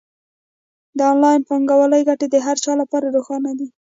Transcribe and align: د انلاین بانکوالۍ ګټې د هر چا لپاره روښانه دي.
د 0.97 0.99
انلاین 1.11 1.41
بانکوالۍ 1.47 2.01
ګټې 2.09 2.27
د 2.29 2.35
هر 2.45 2.57
چا 2.63 2.71
لپاره 2.81 3.13
روښانه 3.15 3.51
دي. 3.59 3.67